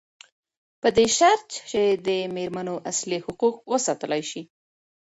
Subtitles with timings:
[0.81, 4.41] پدی شرط چي د میرمنو اصلي حقوق وساتلای سي.